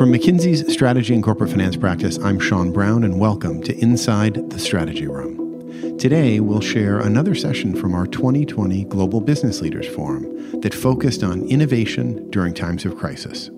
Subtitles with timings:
[0.00, 4.58] From McKinsey's Strategy and Corporate Finance practice, I'm Sean Brown, and welcome to Inside the
[4.58, 5.98] Strategy Room.
[5.98, 11.42] Today, we'll share another session from our 2020 Global Business Leaders Forum that focused on
[11.48, 13.50] innovation during times of crisis.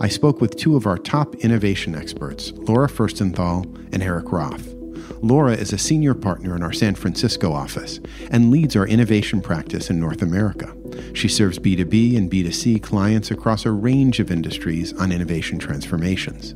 [0.00, 4.68] I spoke with two of our top innovation experts, Laura Furstenthal and Erik Roth.
[5.22, 7.98] Laura is a senior partner in our San Francisco office
[8.30, 10.72] and leads our innovation practice in North America.
[11.14, 16.54] She serves B2B and B2C clients across a range of industries on innovation transformations.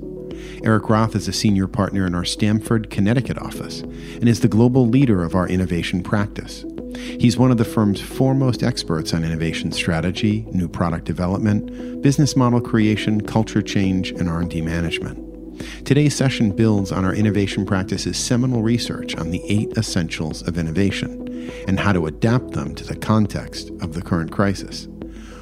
[0.63, 4.87] Erik Roth is a senior partner in our Stamford, Connecticut office and is the global
[4.87, 6.65] leader of our innovation practice.
[6.97, 12.61] He's one of the firm's foremost experts on innovation strategy, new product development, business model
[12.61, 15.24] creation, culture change, and R&D management.
[15.85, 21.51] Today's session builds on our innovation practice's seminal research on the eight essentials of innovation
[21.69, 24.89] and how to adapt them to the context of the current crisis.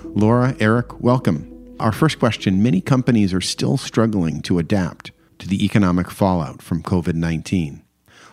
[0.05, 1.49] Laura, Erik, welcome.
[1.81, 6.83] Our first question Many companies are still struggling to adapt to the economic fallout from
[6.83, 7.83] COVID 19.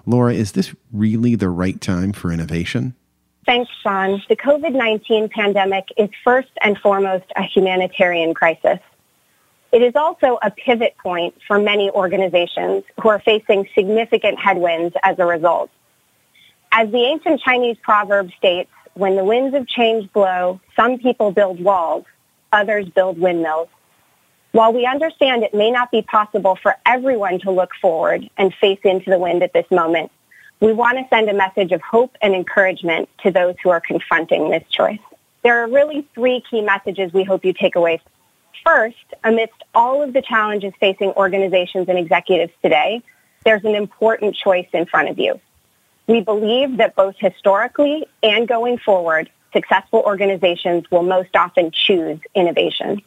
[0.06, 2.96] Laura, is this really the right time for innovation?
[3.46, 4.22] Thanks, Sean.
[4.30, 8.80] The COVID 19 pandemic is first and foremost a humanitarian crisis.
[9.72, 15.20] It is also a pivot point for many organizations who are facing significant headwinds as
[15.20, 15.70] a result.
[16.72, 21.64] As the ancient Chinese proverb states, when the winds of change blow, some people build
[21.64, 22.06] walls,
[22.52, 23.70] others build windmills.
[24.52, 28.80] While we understand it may not be possible for everyone to look forward and face
[28.84, 30.12] into the wind at this moment,
[30.60, 34.50] we want to send a message of hope and encouragement to those who are confronting
[34.50, 35.00] this choice.
[35.44, 38.02] There are really three key messages we hope you take away
[38.66, 43.02] First, amidst all of the challenges facing organizations and executives today,
[43.46, 45.40] there's an important choice in front of you.
[46.08, 53.02] We believe that both historically and going forward, successful organizations will most often choose innovation.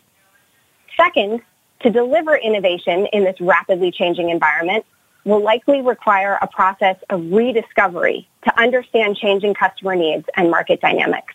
[0.96, 1.42] Second,
[1.80, 4.84] to deliver innovation in this rapidly changing environment
[5.24, 11.34] will likely require a process of rediscovery to understand changing customer needs and market dynamics.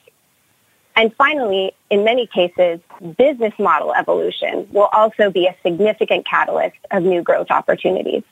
[0.98, 2.80] And finally, in many cases,
[3.20, 8.24] business model evolution will also be a significant catalyst of new growth opportunities.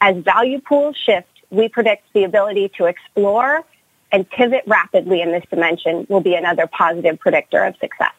[0.00, 3.64] As value pools shift, we predict the ability to explore
[4.12, 8.12] and pivot rapidly in this dimension will be another positive predictor of success.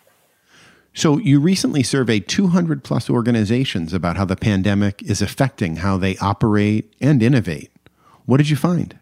[0.93, 6.17] So, you recently surveyed 200 plus organizations about how the pandemic is affecting how they
[6.17, 7.71] operate and innovate.
[8.25, 8.99] What did you find?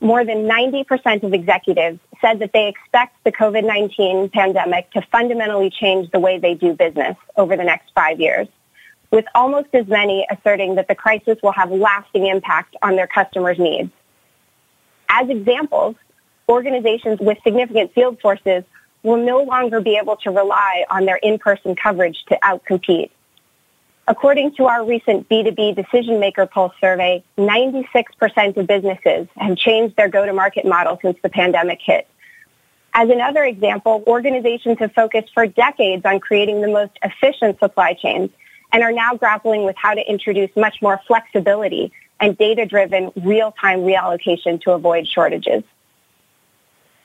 [0.00, 6.10] More than 90% of executives said that they expect the COVID-19 pandemic to fundamentally change
[6.10, 8.48] the way they do business over the next five years,
[9.10, 13.58] with almost as many asserting that the crisis will have lasting impact on their customers'
[13.58, 13.90] needs.
[15.08, 15.96] As examples,
[16.48, 18.64] organizations with significant field forces
[19.02, 23.10] will no longer be able to rely on their in-person coverage to outcompete.
[24.10, 30.08] According to our recent B2B Decision Maker Pulse survey, 96% of businesses have changed their
[30.08, 32.08] go-to-market model since the pandemic hit.
[32.92, 38.30] As another example, organizations have focused for decades on creating the most efficient supply chains
[38.72, 44.60] and are now grappling with how to introduce much more flexibility and data-driven real-time reallocation
[44.62, 45.62] to avoid shortages.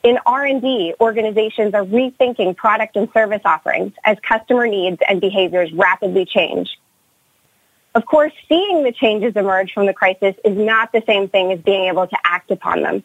[0.01, 6.25] In R&D, organizations are rethinking product and service offerings as customer needs and behaviors rapidly
[6.25, 6.79] change.
[7.95, 11.59] Of course, seeing the changes emerge from the crisis is not the same thing as
[11.59, 13.03] being able to act upon them.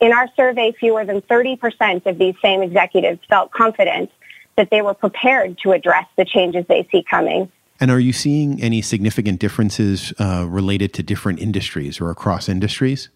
[0.00, 4.10] In our survey, fewer than 30% of these same executives felt confident
[4.56, 7.52] that they were prepared to address the changes they see coming.
[7.80, 13.10] And are you seeing any significant differences uh, related to different industries or across industries?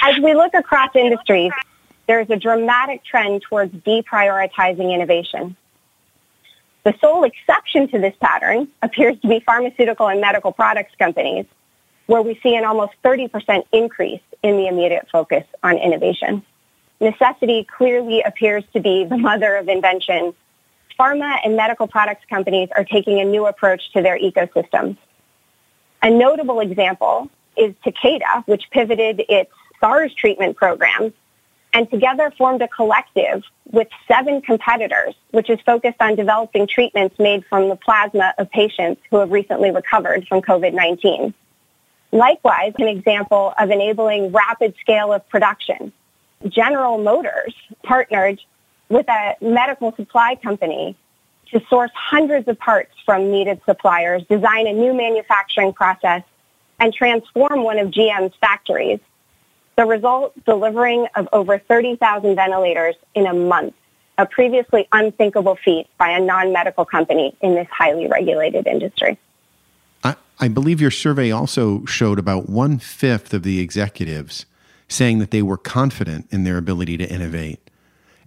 [0.00, 1.52] As we look across industries,
[2.06, 5.54] there's a dramatic trend towards deprioritizing innovation.
[6.84, 11.44] The sole exception to this pattern appears to be pharmaceutical and medical products companies,
[12.06, 16.42] where we see an almost 30% increase in the immediate focus on innovation.
[17.00, 20.34] Necessity clearly appears to be the mother of invention.
[20.98, 24.96] Pharma and medical products companies are taking a new approach to their ecosystems.
[26.02, 29.50] A notable example is Takeda, which pivoted its
[29.80, 31.12] SARS treatment programs
[31.72, 37.44] and together formed a collective with seven competitors, which is focused on developing treatments made
[37.46, 41.32] from the plasma of patients who have recently recovered from COVID-19.
[42.12, 45.92] Likewise, an example of enabling rapid scale of production.
[46.48, 48.40] General Motors partnered
[48.88, 50.96] with a medical supply company
[51.52, 56.22] to source hundreds of parts from needed suppliers, design a new manufacturing process,
[56.80, 59.00] and transform one of GM's factories
[59.80, 63.72] the result, delivering of over 30,000 ventilators in a month,
[64.18, 69.18] a previously unthinkable feat by a non-medical company in this highly regulated industry.
[70.42, 74.46] I believe your survey also showed about one fifth of the executives
[74.88, 77.70] saying that they were confident in their ability to innovate.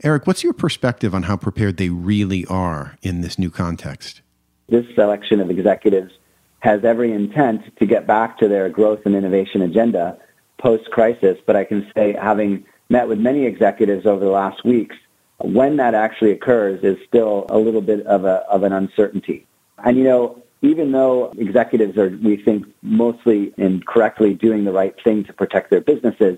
[0.03, 4.21] Erik, what's your perspective on how prepared they really are in this new context?
[4.69, 6.13] This selection of executives
[6.59, 10.19] has every intent to get back to their growth and innovation agenda
[10.63, 14.95] post crisis, but I can say, having met with many executives over the last weeks,
[15.39, 19.45] when that actually occurs is still a little bit of, a, of an uncertainty.
[19.83, 24.95] And you know, even though executives are, we think, mostly and correctly doing the right
[25.03, 26.37] thing to protect their businesses,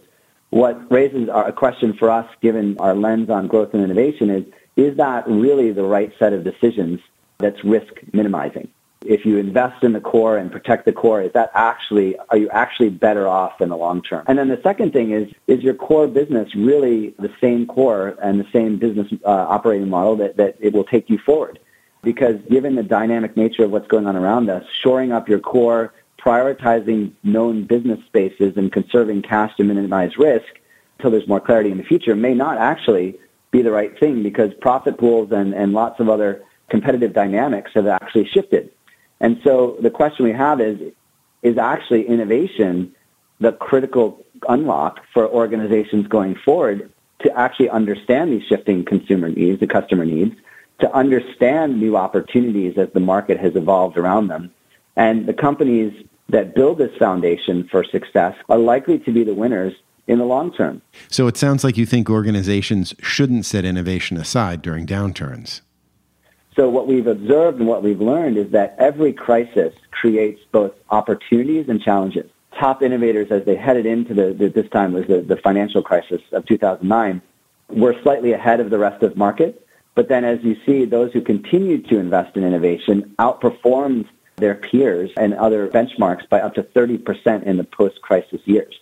[0.49, 4.45] what raises a question for us, given our lens on growth and innovation, is
[4.75, 6.99] is that really the right set of decisions
[7.37, 8.69] that's risk minimizing?
[9.07, 12.49] If you invest in the core and protect the core, is that actually are you
[12.49, 14.23] actually better off in the long term?
[14.27, 18.39] And then the second thing is is your core business really the same core and
[18.39, 21.59] the same business uh, operating model that, that it will take you forward?
[22.05, 25.91] because given the dynamic nature of what's going on around us, shoring up your core,
[26.23, 30.45] prioritizing known business spaces and conserving cash to minimize risk
[30.97, 33.19] until there's more clarity in the future may not actually
[33.51, 37.87] be the right thing because profit pools and, and lots of other competitive dynamics have
[37.87, 38.71] actually shifted.
[39.19, 40.79] And so the question we have is,
[41.41, 42.93] is actually innovation
[43.39, 49.67] the critical unlock for organizations going forward to actually understand these shifting consumer needs, the
[49.67, 50.35] customer needs,
[50.79, 54.51] to understand new opportunities as the market has evolved around them.
[54.95, 59.73] And the companies that build this foundation for success are likely to be the winners
[60.07, 60.81] in the long term.
[61.09, 65.61] So it sounds like you think organizations shouldn't set innovation aside during downturns.
[66.55, 71.67] So what we've observed and what we've learned is that every crisis creates both opportunities
[71.67, 72.29] and challenges.
[72.57, 76.21] Top innovators, as they headed into the, the this time was the, the financial crisis
[76.31, 77.21] of 2009,
[77.69, 79.65] were slightly ahead of the rest of market
[79.95, 85.09] but then as you see, those who continued to invest in innovation outperformed their peers
[85.15, 88.77] and other benchmarks by up to 30% in the post-crisis years.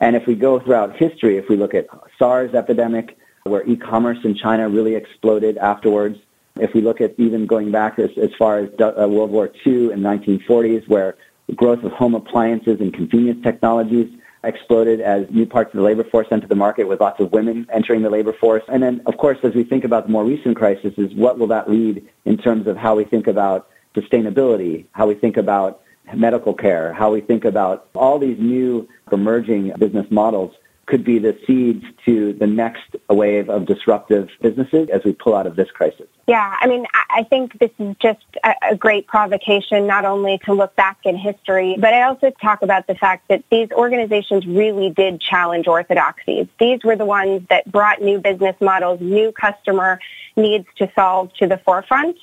[0.00, 1.86] And if we go throughout history, if we look at
[2.18, 6.18] SARS epidemic, where e-commerce in China really exploded afterwards,
[6.60, 9.92] if we look at even going back as, as far as uh, World War II
[9.92, 11.16] in 1940s, where
[11.46, 14.12] the growth of home appliances and convenience technologies
[14.44, 17.66] exploded as new parts of the labor force entered the market with lots of women
[17.72, 18.62] entering the labor force.
[18.68, 21.48] And then, of course, as we think about the more recent crisis, is what will
[21.48, 25.80] that lead in terms of how we think about sustainability, how we think about
[26.14, 30.54] medical care, how we think about all these new emerging business models
[30.88, 35.46] could be the seeds to the next wave of disruptive businesses as we pull out
[35.46, 36.06] of this crisis.
[36.26, 40.74] Yeah, I mean, I think this is just a, great provocation, not only to look
[40.76, 45.20] back in history, but I also talk about the fact that these organizations really did
[45.20, 46.46] challenge orthodoxies.
[46.58, 50.00] These were the ones that brought new business models, new customer
[50.36, 52.16] needs to solve to the forefront.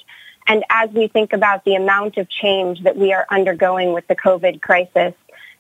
[0.48, 4.16] And as we think about the amount of change that we are undergoing with the
[4.16, 5.14] COVID crisis,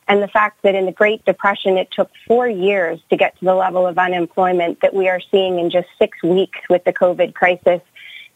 [0.07, 3.45] and the fact that in the Great Depression it took four years to get to
[3.45, 7.33] the level of unemployment that we are seeing in just six weeks with the COVID
[7.33, 7.81] crisis,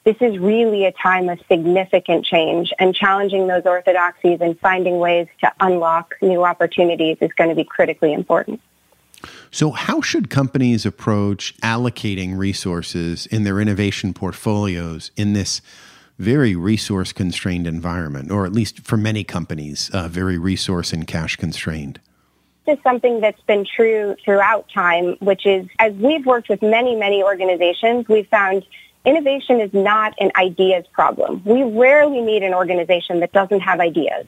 [0.04, 5.28] this is really a time of significant change and challenging those orthodoxies and finding ways
[5.42, 8.62] to unlock new opportunities is going to be critically important.
[9.52, 15.62] So, how should companies approach allocating resources in their innovation portfolios in this
[16.20, 21.38] very resource constrained environment, or at least for many companies, uh, very resource and cash
[21.38, 22.00] constrained?
[22.66, 26.96] This is something that's been true throughout time, which is as we've worked with many,
[26.96, 28.66] many organizations, we've found
[29.06, 31.42] innovation is not an ideas problem.
[31.46, 34.28] We rarely meet an organization that doesn't have ideas.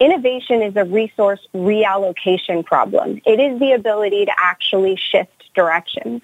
[0.00, 3.20] Innovation is a resource reallocation problem.
[3.24, 6.22] It is the ability to actually shift directions.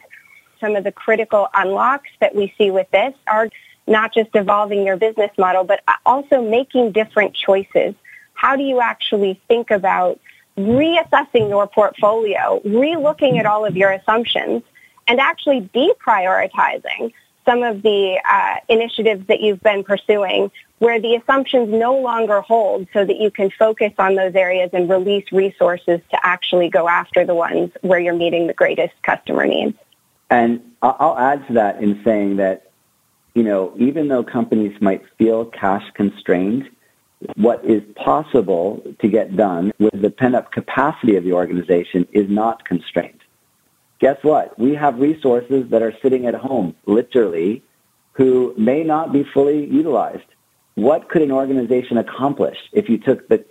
[0.60, 3.48] Some of the critical unlocks that we see with this are
[3.86, 7.94] not just evolving your business model, but also making different choices.
[8.34, 10.20] How do you actually think about
[10.58, 14.62] reassessing your portfolio, relooking at all of your assumptions,
[15.06, 17.12] and actually deprioritizing
[17.44, 22.86] some of the uh, initiatives that you've been pursuing where the assumptions no longer hold
[22.92, 27.24] so that you can focus on those areas and release resources to actually go after
[27.24, 29.76] the ones where you're meeting the greatest customer needs.
[30.28, 32.65] And I'll add to that in saying that
[33.36, 36.70] you know, even though companies might feel cash constrained,
[37.36, 42.64] what is possible to get done with the pent-up capacity of the organization is not
[42.64, 43.20] constrained.
[43.98, 44.58] Guess what?
[44.58, 47.62] We have resources that are sitting at home, literally,
[48.12, 50.24] who may not be fully utilized.
[50.74, 53.44] What could an organization accomplish if you took the,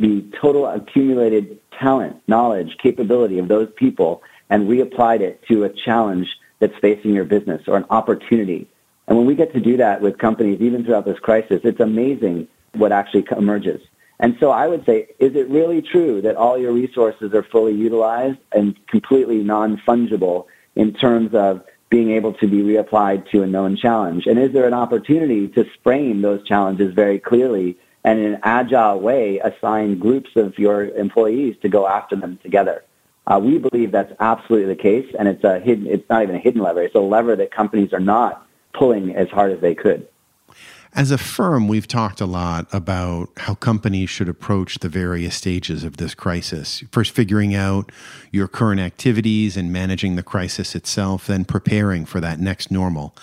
[0.00, 6.26] the total accumulated talent, knowledge, capability of those people and reapplied it to a challenge
[6.58, 8.68] that's facing your business or an opportunity
[9.08, 12.46] and when we get to do that with companies, even throughout this crisis, it's amazing
[12.74, 13.80] what actually emerges.
[14.20, 17.72] And so I would say, is it really true that all your resources are fully
[17.72, 23.76] utilized and completely non-fungible in terms of being able to be reapplied to a known
[23.76, 24.26] challenge?
[24.26, 29.00] And is there an opportunity to frame those challenges very clearly and in an agile
[29.00, 32.84] way assign groups of your employees to go after them together?
[33.26, 35.86] Uh, we believe that's absolutely the case, and it's a hidden.
[35.86, 36.82] It's not even a hidden lever.
[36.82, 40.06] It's a lever that companies are not pulling as hard as they could.
[40.94, 45.84] As a firm, we've talked a lot about how companies should approach the various stages
[45.84, 46.82] of this crisis.
[46.90, 47.92] First, figuring out
[48.32, 53.14] your current activities and managing the crisis itself, then preparing for that next normal.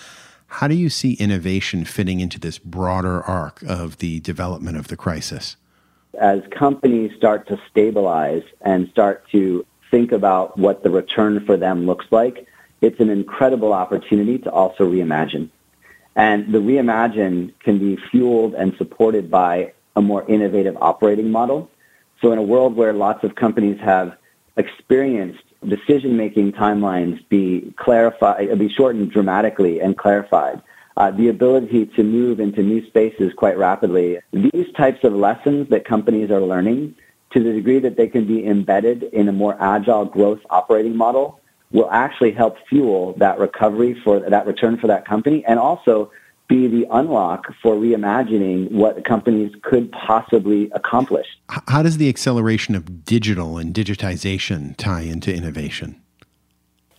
[0.47, 4.95] How do you see innovation fitting into this broader arc of the development of the
[4.95, 5.57] crisis?
[6.21, 11.85] As companies start to stabilize and start to think about what the return for them
[11.85, 12.47] looks like,
[12.82, 15.50] it's an incredible opportunity to also reimagine.
[16.15, 21.70] And the reimagine can be fueled and supported by a more innovative operating model.
[22.22, 24.17] So in a world where lots of companies have
[24.58, 30.62] experienced decision-making timelines be clarified, be shortened dramatically and clarified,
[30.96, 34.20] uh, the ability to move into new spaces quite rapidly.
[34.32, 36.96] These types of lessons that companies are learning
[37.32, 41.41] to the degree that they can be embedded in a more agile growth operating model
[41.75, 46.10] will actually help fuel that recovery for that return for that company and also
[46.48, 51.27] be the unlock for reimagining what companies could possibly accomplish.
[51.50, 56.01] How does the acceleration of digital and digitization tie into innovation?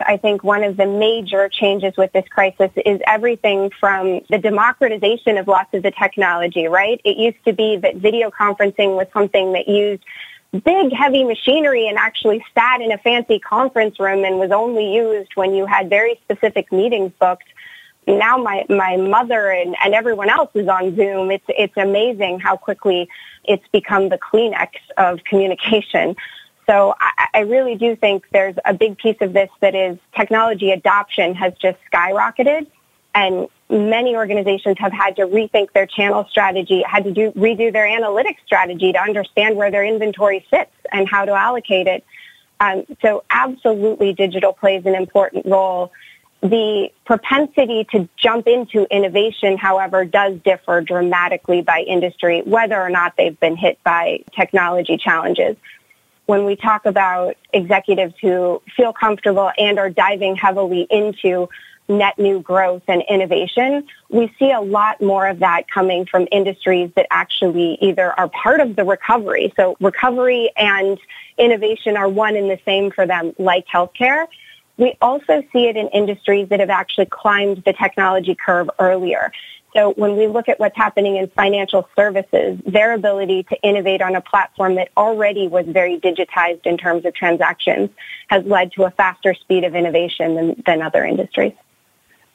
[0.01, 5.39] I think one of the major changes with this crisis is everything from the democratization
[5.39, 7.01] of lots of the technology, right?
[7.03, 10.03] It used to be that video conferencing was something that used
[10.65, 15.31] big, heavy machinery and actually sat in a fancy conference room and was only used
[15.35, 17.49] when you had very specific meetings booked.
[18.07, 21.31] Now my, my mother and, and everyone else is on Zoom.
[21.31, 23.09] It's, it's amazing how quickly
[23.45, 26.17] it's become the Kleenex of communication.
[26.67, 30.71] So I, I really do think there's a big piece of this that is technology
[30.71, 32.67] adoption has just skyrocketed
[33.15, 37.87] and many organizations have had to rethink their channel strategy, had to do, redo their
[37.87, 42.05] analytics strategy to understand where their inventory sits and how to allocate it.
[42.61, 45.93] Um, so absolutely digital plays an important role.
[46.43, 53.15] The propensity to jump into innovation, however, does differ dramatically by industry, whether or not
[53.17, 55.57] they've been hit by technology challenges.
[56.27, 61.49] When we talk about executives who feel comfortable and are diving heavily into
[61.89, 66.91] net new growth and innovation, we see a lot more of that coming from industries
[66.97, 69.53] that actually either are part of the recovery.
[69.57, 70.99] So recovery and
[71.39, 74.27] innovation are one and the same for them, like healthcare.
[74.77, 79.33] We also see it in industries that have actually climbed the technology curve earlier.
[79.75, 84.17] So when we look at what's happening in financial services, their ability to innovate on
[84.17, 87.91] a platform that already was very digitized in terms of transactions
[88.29, 91.53] has led to a faster speed of innovation than, than other industries.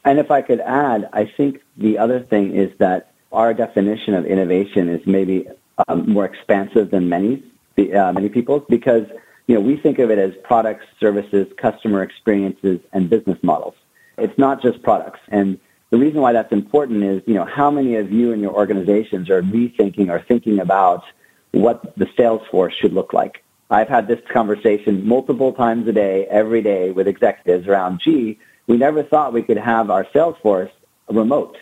[0.04, 4.26] And if I could add, I think the other thing is that our definition of
[4.26, 5.48] innovation is maybe
[5.88, 7.44] um, more expansive than many
[7.78, 9.08] uh, many people's because
[9.48, 13.76] you know we think of it as products, services, customer experiences, and business models.
[14.18, 15.20] It's not just products.
[15.30, 18.54] And the reason why that's important is you know how many of you in your
[18.54, 21.04] organizations are rethinking or thinking about
[21.52, 23.44] what the sales force should look like.
[23.70, 28.38] I've had this conversation multiple times a day, every day with executives around, gee,
[28.72, 30.72] we never thought we could have our sales force
[31.10, 31.58] remote.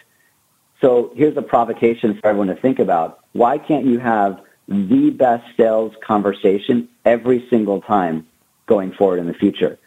[0.79, 3.21] So here's a provocation for everyone to think about.
[3.31, 8.27] Why can't you have the best sales conversation every single time
[8.67, 9.79] going forward in the future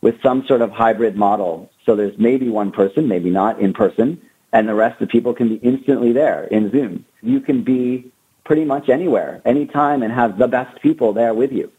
[0.00, 1.70] with some sort of hybrid model?
[1.84, 4.22] So there's maybe one person, maybe not in person,
[4.54, 7.04] and the rest of the people can be instantly there in Zoom.
[7.20, 8.10] You can be
[8.44, 11.70] pretty much anywhere, anytime, and have the best people there with you.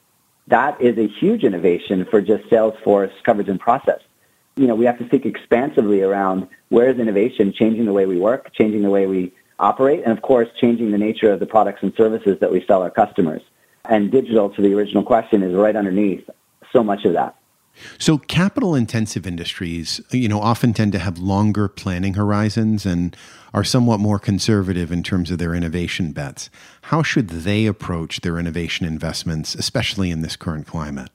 [0.49, 4.01] That is a huge innovation for just Salesforce coverage and process
[4.55, 8.17] you know, we have to think expansively around where is innovation changing the way we
[8.19, 11.81] work, changing the way we operate, and of course, changing the nature of the products
[11.81, 13.41] and services that we sell our customers.
[13.85, 16.29] And digital, to the original question, is right underneath
[16.71, 17.35] so much of that.
[17.97, 23.17] So capital intensive industries, you know, often tend to have longer planning horizons and
[23.53, 26.49] are somewhat more conservative in terms of their innovation bets.
[26.83, 31.09] How should they approach their innovation investments, especially in this current climate?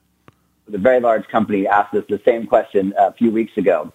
[0.71, 3.91] The very large company asked us the same question a few weeks ago.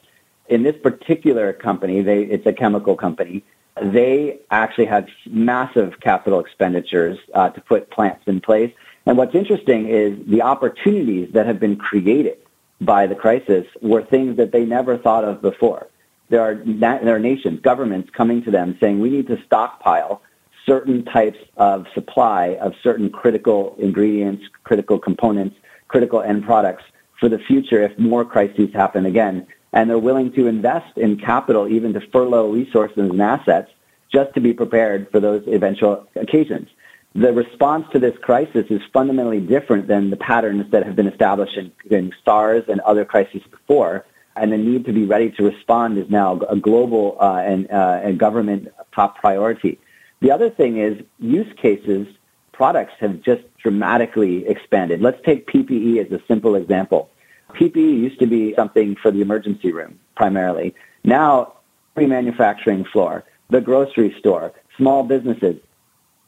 [0.48, 3.44] In this particular company, they, it's a chemical company.
[3.80, 8.72] They actually had massive capital expenditures uh, to put plants in place.
[9.06, 12.38] And what's interesting is the opportunities that have been created
[12.80, 15.88] by the crisis were things that they never thought of before.
[16.28, 20.22] There are, there are nations, governments coming to them saying, we need to stockpile
[20.66, 25.56] certain types of supply of certain critical ingredients, critical components,
[25.94, 26.82] critical end products
[27.20, 29.46] for the future if more crises happen again.
[29.72, 33.70] And they're willing to invest in capital, even to furlough resources and assets,
[34.12, 36.68] just to be prepared for those eventual occasions.
[37.14, 41.56] The response to this crisis is fundamentally different than the patterns that have been established
[41.56, 44.04] in, in SARS and other crises before.
[44.34, 48.00] And the need to be ready to respond is now a global uh, and, uh,
[48.02, 49.78] and government top priority.
[50.18, 52.08] The other thing is use cases,
[52.54, 55.02] products have just dramatically expanded.
[55.02, 57.10] Let's take PPE as a simple example.
[57.50, 60.74] PPE used to be something for the emergency room primarily.
[61.02, 61.54] Now,
[61.96, 65.56] every manufacturing floor, the grocery store, small businesses,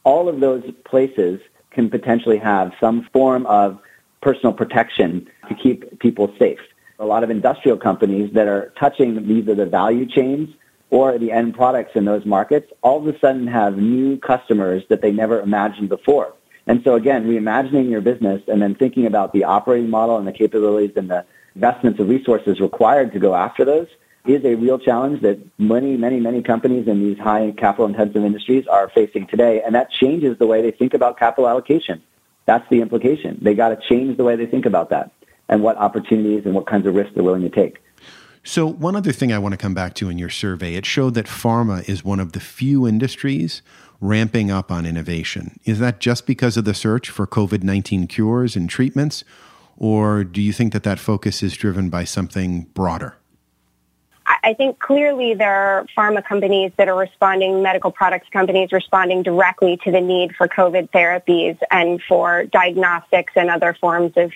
[0.03, 1.39] all of those places
[1.71, 3.79] can potentially have some form of
[4.21, 6.59] personal protection to keep people safe.
[6.99, 10.49] A lot of industrial companies that are touching either the value chains
[10.89, 15.01] or the end products in those markets all of a sudden have new customers that
[15.01, 16.33] they never imagined before.
[16.65, 20.31] And so again, reimagining your business and then thinking about the operating model and the
[20.31, 21.25] capabilities and the
[21.55, 23.87] investments of resources required to go after those
[24.25, 28.67] is a real challenge that many, many, many companies in these high capital intensive industries
[28.67, 29.61] are facing today.
[29.61, 32.03] And that changes the way they think about capital allocation.
[32.45, 33.39] That's the implication.
[33.41, 35.11] They got to change the way they think about that
[35.49, 37.77] and what opportunities and what kinds of risks they're willing to take.
[38.47, 41.15] So, one other thing I want to come back to in your survey, it showed
[41.15, 43.61] that pharma is one of the few industries
[43.99, 45.59] ramping up on innovation.
[45.65, 49.25] Is that just because of the search for COVID 19 cures and treatments?
[49.75, 53.17] Or do you think that that focus is driven by something broader?
[54.25, 59.75] I think clearly there are pharma companies that are responding, medical products companies responding directly
[59.83, 64.31] to the need for COVID therapies and for diagnostics and other forms of,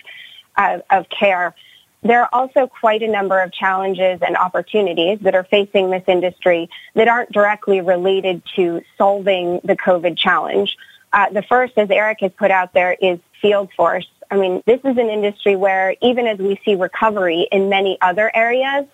[0.58, 1.54] of, of care.
[2.02, 6.68] There are also quite a number of challenges and opportunities that are facing this industry
[6.94, 10.76] that aren't directly related to solving the COVID challenge.
[11.12, 14.08] Uh, the first, as Erik has put out there, is field force.
[14.30, 18.34] I mean, this is an industry where even as we see recovery in many other
[18.34, 18.86] areas,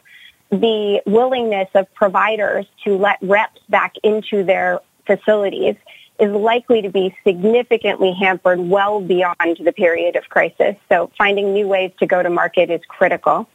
[0.51, 5.77] the willingness of providers to let reps back into their facilities
[6.19, 10.75] is likely to be significantly hampered well beyond the period of crisis.
[10.89, 13.49] So finding new ways to go to market is critical.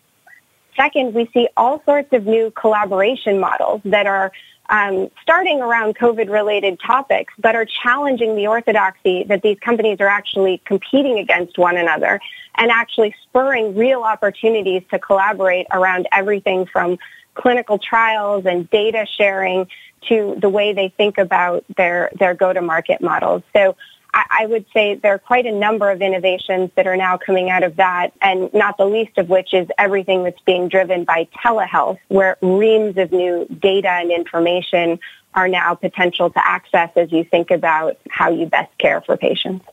[0.76, 4.32] Second, we see all sorts of new collaboration models that are
[4.70, 10.62] um, starting around COVID-related topics, but are challenging the orthodoxy that these companies are actually
[10.66, 12.20] competing against one another
[12.56, 16.98] and actually spurring real opportunities to collaborate around everything from
[17.36, 19.68] clinical trials and data sharing
[20.10, 23.44] to the way they think about their, their go-to-market models.
[23.54, 23.76] So
[24.14, 27.50] I, I would say there are quite a number of innovations that are now coming
[27.50, 31.28] out of that, and not the least of which is everything that's being driven by
[31.44, 35.00] telehealth, where reams of new data and information
[35.34, 39.66] are now potential to access as you think about how you best care for patients.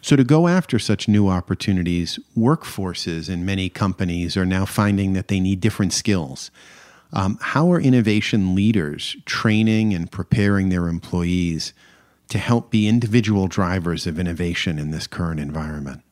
[0.00, 5.28] So, to go after such new opportunities, workforces in many companies are now finding that
[5.28, 6.50] they need different skills.
[7.12, 11.72] Um, how are innovation leaders training and preparing their employees
[12.28, 16.02] to help be individual drivers of innovation in this current environment?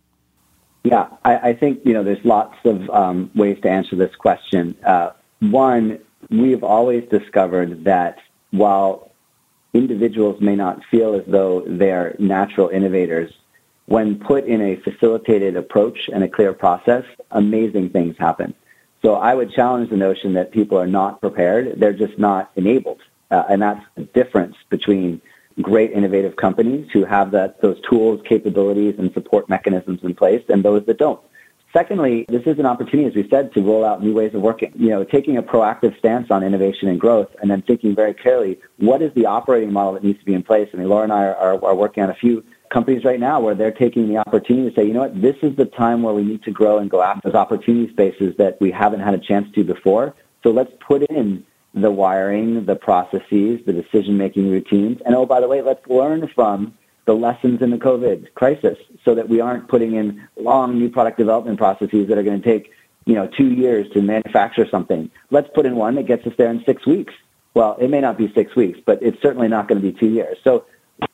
[0.85, 4.77] Yeah, I, I think you know there's lots of um, ways to answer this question.
[4.85, 5.99] Uh, one,
[6.31, 8.19] we've always discovered that
[8.53, 9.11] while
[9.75, 13.33] individuals may not feel as though they're natural innovators,
[13.87, 18.55] when put in a facilitated approach and a clear process, amazing things happen.
[19.07, 22.99] So I would challenge the notion that people are not prepared; they're just not enabled,
[23.31, 25.23] uh, and that's the difference between
[25.63, 30.65] great innovative companies who have that, those tools, capabilities, and support mechanisms in place and
[30.65, 31.21] those that don't.
[31.73, 34.73] Secondly, this is an opportunity, as we said, to roll out new ways of working.
[34.75, 38.59] You know, taking a proactive stance on innovation and growth and then thinking very clearly,
[38.79, 40.69] what is the operating model that needs to be in place?
[40.75, 43.41] I mean, Laura and I are, are, are working on a few companies right now
[43.41, 46.15] where they're taking the opportunity to say, you know what, this is the time where
[46.15, 49.19] we need to grow and go after those opportunity spaces that we haven't had a
[49.19, 50.15] chance to before.
[50.43, 55.01] So let's put in the wiring, the processes, the decision-making routines.
[55.05, 56.75] And oh, by the way, let's learn from
[57.05, 61.19] the lessons in the COVID crisis so that we aren't putting in long new product
[61.19, 62.73] development processes that are going to take,
[63.05, 65.11] you know, two years to manufacture something.
[65.31, 67.15] Let's put in one that gets us there in six weeks.
[67.55, 70.09] Well, it may not be six weeks, but it's certainly not going to be two
[70.09, 70.37] years.
[70.43, 70.65] So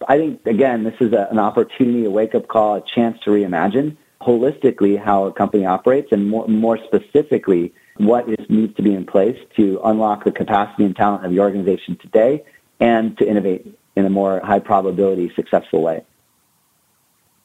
[0.08, 3.96] I think, again, this is a, an opportunity, a wake-up call, a chance to reimagine
[4.20, 9.04] holistically how a company operates and more, more specifically what is, needs to be in
[9.04, 12.44] place to unlock the capacity and talent of your organization today
[12.80, 16.04] and to innovate in a more high probability successful way.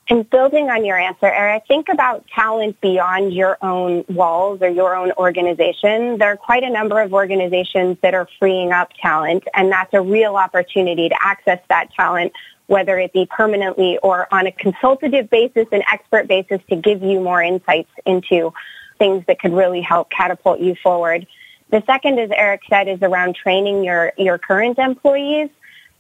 [0.10, 4.96] And building on your answer, Erik, think about talent beyond your own walls or your
[4.96, 6.17] own organization.
[6.17, 10.02] There are quite a number of organizations that are freeing up talent, and that's a
[10.02, 12.32] real opportunity to access that talent,
[12.67, 17.20] whether it be permanently or on a consultative basis, an expert basis to give you
[17.20, 18.54] more insights into
[18.98, 21.28] things that could really help catapult you forward.
[21.70, 25.50] The second, as Erik said, is around training your, your current employees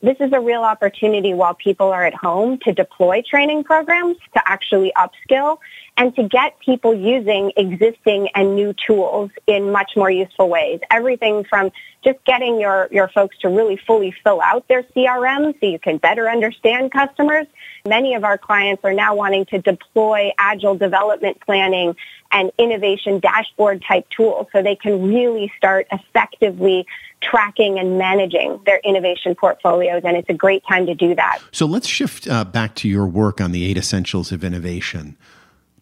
[0.01, 4.41] this is a real opportunity while people are at home to deploy training programs, to
[4.45, 5.57] actually upskill,
[5.97, 10.79] and to get people using existing and new tools in much more useful ways.
[10.91, 11.71] Everything from
[12.03, 15.97] just getting your, your folks to really fully fill out their CRM so you can
[15.97, 17.47] better understand customers.
[17.87, 21.95] Many of our clients are now wanting to deploy agile development planning
[22.31, 26.85] and innovation dashboard type tools so they can really start effectively
[27.21, 31.39] tracking and managing their innovation portfolios, and it's a great time to do that.
[31.51, 35.17] So let's shift uh, back to your work on the eight essentials of innovation.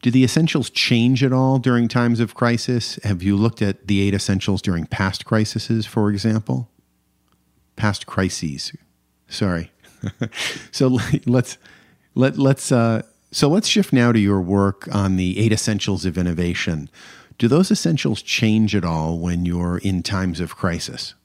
[0.02, 3.00] Do the essentials change at all during times of crisis?
[3.04, 6.69] Have you looked at the eight essentials during past crises, for example?
[7.76, 8.71] Past crises.
[9.28, 9.71] Sorry.
[10.71, 11.58] so let's
[12.13, 16.17] let let's uh, so let's shift now to your work on the eight essentials of
[16.17, 16.89] innovation.
[17.38, 21.15] Do those essentials change at all when you're in times of crisis?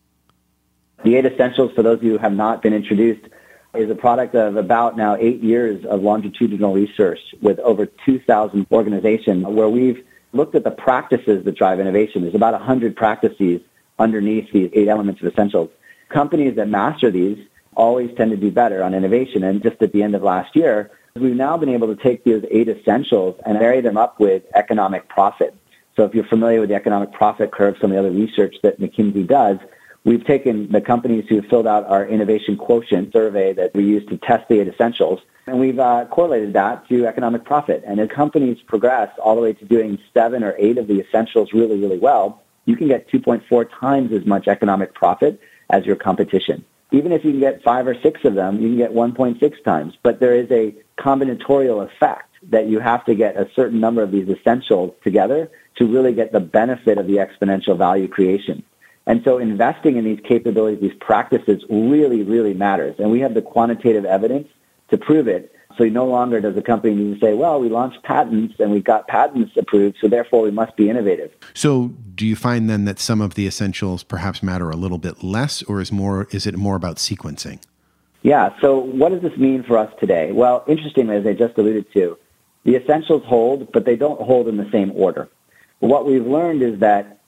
[1.02, 3.26] The Eight Essentials, for those of you who have not been introduced,
[3.74, 9.46] is a product of about now eight years of longitudinal research with over 2,000 organizations
[9.46, 12.22] where we've looked at the practices that drive innovation.
[12.22, 13.62] There's about 100 practices
[13.98, 15.70] underneath these eight elements of essentials.
[16.10, 17.38] Companies that master these
[17.74, 19.42] always tend to do better on innovation.
[19.42, 22.44] And just at the end of last year, we've now been able to take those
[22.50, 25.54] eight essentials and marry them up with economic profit.
[25.96, 28.80] So if you're familiar with the economic profit curve, some of the other research that
[28.80, 29.58] McKinsey does,
[30.04, 34.16] We've taken the companies who filled out our innovation quotient survey that we use to
[34.16, 37.84] test the eight essentials, and we've uh, correlated that to economic profit.
[37.86, 41.52] And as companies progress all the way to doing seven or eight of the essentials
[41.52, 46.64] really, really well, you can get 2.4 times as much economic profit as your competition.
[46.92, 49.94] Even if you can get five or six of them, you can get 1.6 times.
[50.02, 54.10] But there is a combinatorial effect that you have to get a certain number of
[54.10, 58.62] these essentials together to really get the benefit of the exponential value creation.
[59.06, 62.96] And so investing in these capabilities, these practices really, really matters.
[62.98, 64.48] And we have the quantitative evidence
[64.90, 65.52] to prove it.
[65.78, 68.80] So no longer does a company need to say, well, we launched patents and we
[68.80, 71.32] got patents approved, so therefore we must be innovative.
[71.54, 75.22] So do you find then that some of the essentials perhaps matter a little bit
[75.22, 77.60] less, or is more is it more about sequencing?
[78.22, 80.32] Yeah, so what does this mean for us today?
[80.32, 82.18] Well, interestingly, as I just alluded to,
[82.64, 85.28] the essentials hold, but they don't hold in the same order.
[85.78, 87.19] What we've learned is that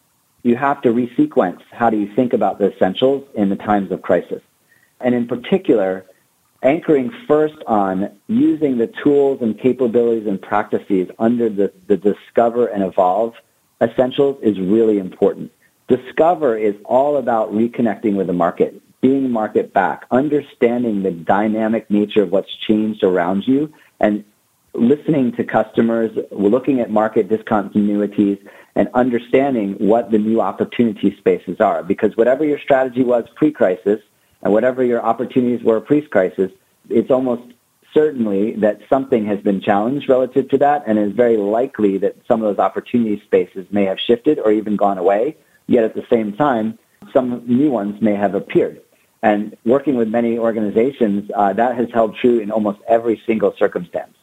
[0.42, 4.02] you have to resequence how do you think about the essentials in the times of
[4.02, 4.42] crisis.
[5.00, 6.04] And in particular,
[6.62, 12.82] anchoring first on using the tools and capabilities and practices under the, the discover and
[12.82, 13.34] evolve
[13.80, 15.52] essentials is really important.
[15.88, 22.22] Discover is all about reconnecting with the market, being market back, understanding the dynamic nature
[22.22, 24.24] of what's changed around you, and
[24.74, 28.38] listening to customers, looking at market discontinuities,
[28.74, 31.82] and understanding what the new opportunity spaces are.
[31.82, 34.00] Because whatever your strategy was pre-crisis
[34.42, 36.50] and whatever your opportunities were pre-crisis,
[36.88, 37.52] it's almost
[37.92, 42.42] certainly that something has been challenged relative to that and it's very likely that some
[42.42, 45.36] of those opportunity spaces may have shifted or even gone away.
[45.66, 46.78] Yet at the same time,
[47.12, 48.80] some new ones may have appeared.
[49.22, 54.16] And working with many organizations, uh, that has held true in almost every single circumstance.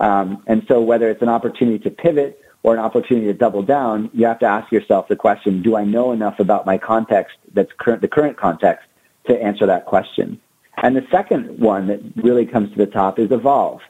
[0.00, 4.10] Um, and so whether it's an opportunity to pivot or an opportunity to double down,
[4.12, 7.72] you have to ask yourself the question, do I know enough about my context that's
[7.78, 8.86] current, the current context
[9.26, 10.40] to answer that question?
[10.76, 13.80] And the second one that really comes to the top is evolve.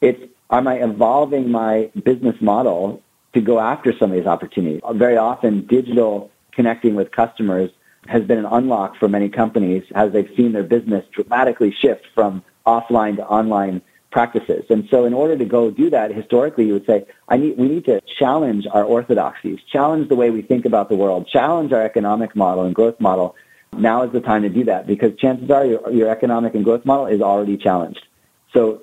[0.00, 3.02] It's, am I evolving my business model
[3.34, 4.80] to go after some of these opportunities?
[4.94, 7.70] Very often digital connecting with customers
[8.06, 12.42] has been an unlock for many companies as they've seen their business dramatically shift from
[12.66, 13.82] offline to online
[14.16, 14.64] practices.
[14.70, 17.68] And so in order to go do that, historically, you would say, I need, we
[17.68, 21.82] need to challenge our orthodoxies, challenge the way we think about the world, challenge our
[21.82, 23.36] economic model and growth model.
[23.76, 26.86] Now is the time to do that because chances are your, your economic and growth
[26.86, 28.06] model is already challenged.
[28.54, 28.80] So,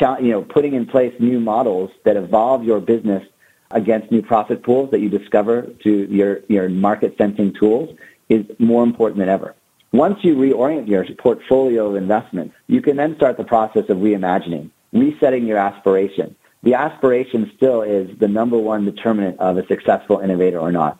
[0.00, 3.26] you know, putting in place new models that evolve your business
[3.72, 8.84] against new profit pools that you discover through your, your market sensing tools is more
[8.84, 9.56] important than ever.
[9.92, 14.70] Once you reorient your portfolio of investments, you can then start the process of reimagining,
[14.92, 16.34] resetting your aspiration.
[16.62, 20.98] The aspiration still is the number one determinant of a successful innovator or not.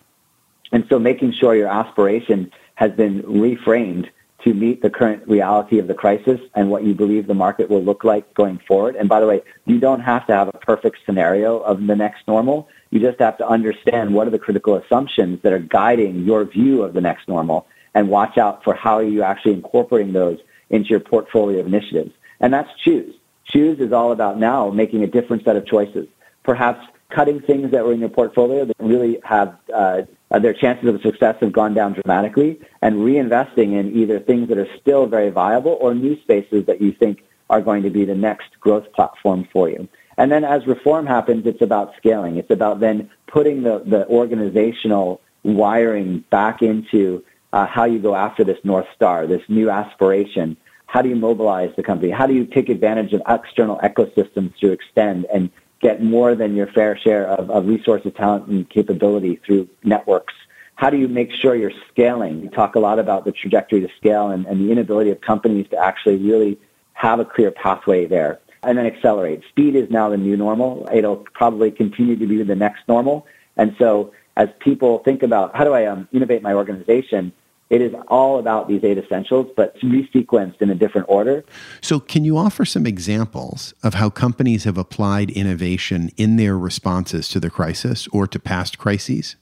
[0.73, 4.09] And so making sure your aspiration has been reframed
[4.45, 7.83] to meet the current reality of the crisis and what you believe the market will
[7.83, 8.95] look like going forward.
[8.95, 12.29] And by the way, you don't have to have a perfect scenario of the next
[12.29, 12.69] normal.
[12.91, 16.83] You just have to understand what are the critical assumptions that are guiding your view
[16.83, 17.67] of the next normal
[17.97, 22.13] and watch out for how you actually incorporating those into your portfolio of initiatives.
[22.41, 23.15] And that's choose.
[23.47, 26.07] Choose is all about now making a different set of choices.
[26.43, 30.03] Perhaps cutting things that were in your portfolio that really have uh,
[30.39, 34.69] their chances of success have gone down dramatically and reinvesting in either things that are
[34.79, 38.61] still very viable or new spaces that you think are going to be the next
[38.61, 39.89] growth platform for you.
[40.19, 42.37] And then as reform happens, it's about scaling.
[42.37, 47.25] It's about then putting the, the organizational wiring back into
[47.57, 50.59] uh, how you go after this North Star, this new aspiration.
[50.85, 52.11] How do you mobilize the company?
[52.13, 55.49] How do you take advantage of external ecosystems to extend and
[55.81, 60.35] get more than your fair share of, of resources, talent, and capability through networks?
[60.75, 62.43] How do you make sure you're scaling?
[62.43, 65.67] We talk a lot about the trajectory to scale and, and the inability of companies
[65.71, 66.59] to actually really
[66.93, 68.39] have a clear pathway there.
[68.65, 69.45] And then accelerate.
[69.49, 70.91] Speed is now the new normal.
[70.93, 73.27] It'll probably continue to be the next normal.
[73.57, 77.33] And so as people think about how do I um, innovate my organization,
[77.69, 81.45] it is all about these eight essentials, but resequenced in a different order.
[81.81, 87.29] So, can you offer some examples of how companies have applied innovation in their responses
[87.31, 89.37] to the crisis or to past crises?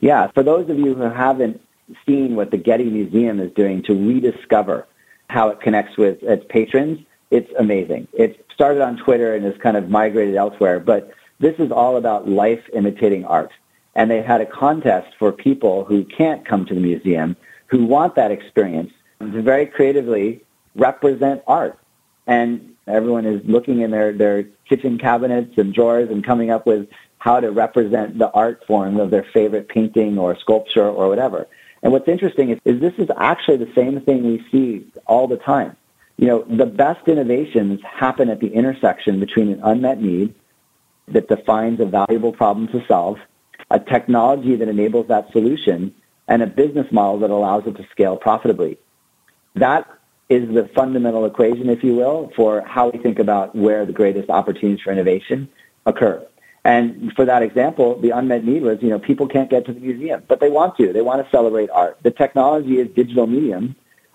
[0.00, 1.60] Yeah, for those of you who haven't
[2.06, 4.86] seen what the Getty Museum is doing to rediscover
[5.28, 8.06] how it connects with its patrons, it's amazing.
[8.12, 12.28] It started on Twitter and has kind of migrated elsewhere, but this is all about
[12.28, 13.50] life imitating art.
[13.94, 17.36] And they had a contest for people who can't come to the museum
[17.72, 20.44] who want that experience to very creatively
[20.76, 21.78] represent art.
[22.26, 26.86] And everyone is looking in their, their kitchen cabinets and drawers and coming up with
[27.16, 31.46] how to represent the art form of their favorite painting or sculpture or whatever.
[31.82, 35.38] And what's interesting is, is this is actually the same thing we see all the
[35.38, 35.74] time.
[36.18, 40.34] You know, the best innovations happen at the intersection between an unmet need
[41.08, 43.18] that defines a valuable problem to solve,
[43.70, 45.94] a technology that enables that solution,
[46.28, 48.78] and a business model that allows it to scale profitably.
[49.54, 49.88] That
[50.28, 54.30] is the fundamental equation, if you will, for how we think about where the greatest
[54.30, 55.48] opportunities for innovation
[55.84, 56.26] occur.
[56.64, 59.80] And for that example, the unmet need was, you know, people can't get to the
[59.80, 60.92] museum, but they want to.
[60.92, 61.98] They want to celebrate art.
[62.02, 63.74] The technology is digital medium.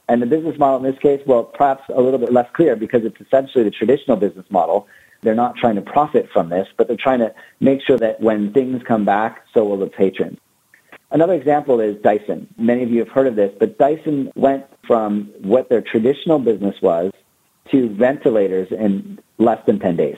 [0.09, 3.03] And the business model in this case, well, perhaps a little bit less clear because
[3.03, 4.87] it's essentially the traditional business model.
[5.21, 8.53] They're not trying to profit from this, but they're trying to make sure that when
[8.53, 10.39] things come back, so will the patrons.
[11.09, 12.47] Another example is Dyson.
[12.57, 16.75] Many of you have heard of this, but Dyson went from what their traditional business
[16.81, 17.11] was
[17.71, 20.17] to ventilators in less than 10 days.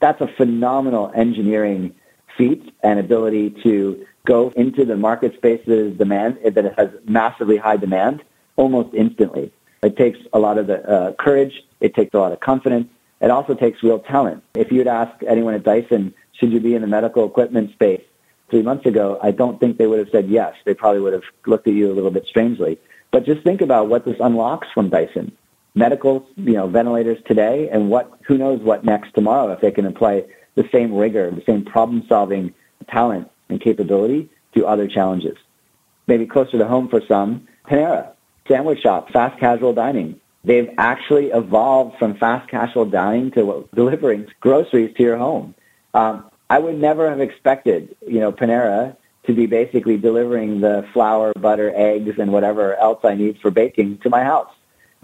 [0.00, 1.94] That's a phenomenal engineering
[2.36, 8.22] feat and ability to go into the market space's demand that has massively high demand
[8.56, 9.52] almost instantly.
[9.82, 11.62] It takes a lot of the uh, courage.
[11.80, 12.88] It takes a lot of confidence.
[13.20, 14.42] It also takes real talent.
[14.54, 18.02] If you'd ask anyone at Dyson, should you be in the medical equipment space?
[18.50, 20.54] Three months ago, I don't think they would have said yes.
[20.64, 22.78] They probably would have looked at you a little bit strangely.
[23.10, 25.36] But just think about what this unlocks from Dyson.
[25.74, 29.86] Medical, you know, ventilators today, and what who knows what next tomorrow if they can
[29.86, 32.54] apply the same rigor, the same problem-solving
[32.88, 35.36] talent and capability to other challenges.
[36.06, 38.12] Maybe closer to home for some, Panera,
[38.48, 40.20] sandwich shop, fast casual dining.
[40.44, 45.54] They've actually evolved from fast casual dining to delivering groceries to your home.
[45.92, 51.32] Um, I would never have expected, you know, Panera to be basically delivering the flour,
[51.34, 54.52] butter, eggs, and whatever else I need for baking to my house.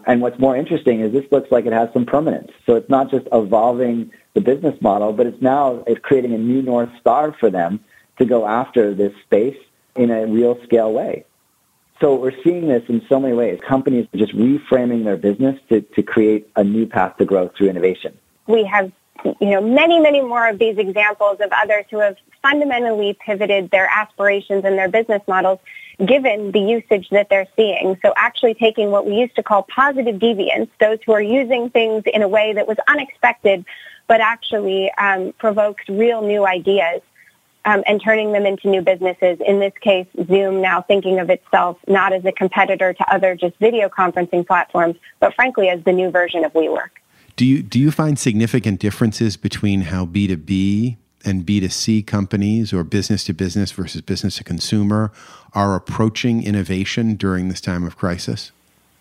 [0.07, 2.51] And what's more interesting is this looks like it has some permanence.
[2.67, 6.63] So it's not just evolving the business model, but it's now it's creating a new
[6.63, 7.81] North Star for them
[8.19, 9.59] to go after this space
[9.97, 11.25] in a real scale way.
[12.01, 13.61] So we're seeing this in so many ways.
[13.67, 17.69] Companies are just reframing their business to, to create a new path to growth through
[17.69, 18.19] innovation.
[18.49, 18.91] We have
[19.25, 23.89] you know, many, many more of these examples of others who have fundamentally pivoted their
[23.95, 25.61] aspirations and their business models
[26.05, 27.97] given the usage that they're seeing.
[28.03, 32.05] So actually taking what we used to call positive deviance, those who are using things
[32.13, 33.65] in a way that was unexpected
[34.09, 37.01] but actually um, provokes real new ideas
[37.65, 39.39] um, and turning them into new businesses.
[39.47, 43.57] In this case, Zoom now thinking of itself not as a competitor to other just
[43.59, 46.91] video conferencing platforms, but frankly as the new version of WeWork.
[47.37, 51.69] Do you do you find significant differences between how B two B and B two
[51.69, 55.13] C companies or business to business versus business to consumer
[55.55, 58.53] are approaching innovation during this time of crisis?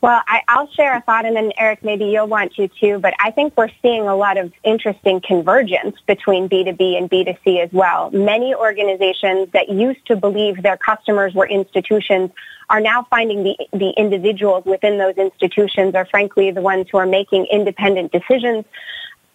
[0.02, 2.98] Well, I, will share a thought, and then Erik, maybe you'll want to too.
[2.98, 7.72] But I think we're seeing a lot of interesting convergence between B2B and B2C as
[7.72, 8.10] well.
[8.10, 12.32] Many organizations that used to believe their customers were institutions
[12.72, 17.06] are now finding the, the individuals within those institutions are frankly the ones who are
[17.06, 18.66] making independent decisions.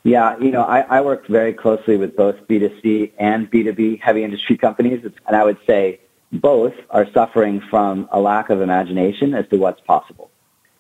[0.02, 4.56] Yeah, you know, I, I work very closely with both B2C and B2B heavy industry
[4.56, 6.00] companies, and I would say
[6.32, 10.30] both are suffering from a lack of imagination as to what's possible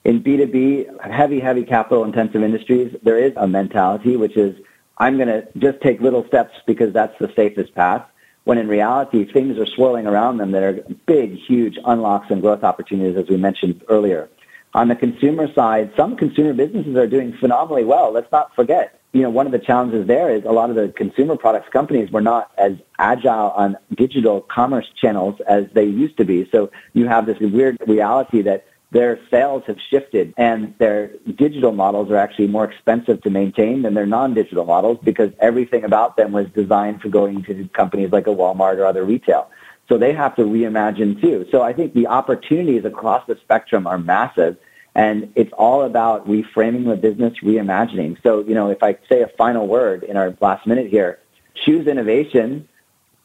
[0.06, 4.56] in B2B, heavy, heavy capital intensive industries, there is a mentality which is,
[4.98, 8.06] I'm going to just take little steps because that's the safest path.
[8.44, 10.74] When in reality, things are swirling around them that are
[11.06, 14.28] big, huge unlocks and growth opportunities, as we mentioned earlier.
[14.74, 18.12] On the consumer side, some consumer businesses are doing phenomenally well.
[18.12, 20.90] Let's not forget, you know, one of the challenges there is a lot of the
[20.90, 26.24] consumer products companies were not as agile on digital commerce channels as they used to
[26.24, 26.48] be.
[26.52, 32.10] So you have this weird reality that their sales have shifted and their digital models
[32.10, 36.46] are actually more expensive to maintain than their non-digital models because everything about them was
[36.54, 39.50] designed for going to companies like a Walmart or other retail.
[39.88, 41.46] So they have to reimagine too.
[41.50, 44.56] So I think the opportunities across the spectrum are massive
[44.94, 48.20] and it's all about reframing the business, reimagining.
[48.22, 51.18] So, you know, if I say a final word in our last minute here,
[51.54, 52.66] choose innovation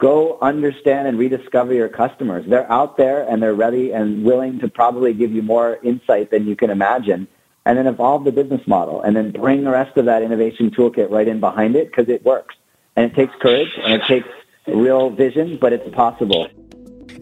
[0.01, 2.43] go understand and rediscover your customers.
[2.47, 6.47] They're out there and they're ready and willing to probably give you more insight than
[6.47, 7.27] you can imagine.
[7.63, 11.11] And then evolve the business model and then bring the rest of that innovation toolkit
[11.11, 12.55] right in behind it because it works.
[12.95, 14.27] And it takes courage and it takes
[14.65, 16.47] real vision, but it's possible.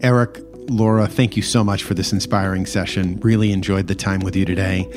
[0.02, 3.18] Erik, Laura, thank you so much for this inspiring session.
[3.20, 4.88] Really enjoyed the time with you today.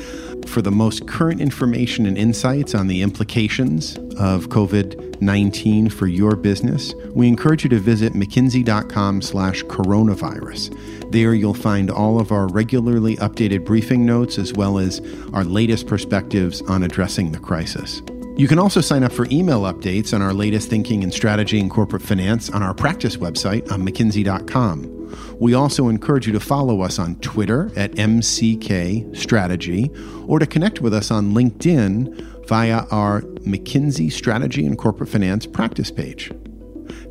[0.46, 6.36] For the most current information and insights on the implications of COVID 19 for your
[6.36, 11.10] business, we encourage you to visit mckinsey.com slash coronavirus.
[11.10, 15.00] There you'll find all of our regularly updated briefing notes as well as
[15.32, 18.02] our latest perspectives on addressing the crisis.
[18.36, 21.70] You can also sign up for email updates on our latest thinking and strategy and
[21.70, 25.03] corporate finance on our practice website on mckinsey.com.
[25.40, 29.90] We also encourage you to follow us on Twitter at MCK Strategy
[30.26, 35.90] or to connect with us on LinkedIn via our McKinsey Strategy and Corporate Finance practice
[35.90, 36.30] page.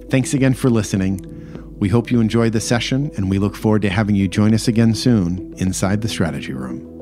[0.10, 1.30] Thanks again for listening.
[1.80, 4.68] We hope you enjoyed the session, and we look forward to having you join us
[4.68, 6.93] again soon inside the Strategy Room.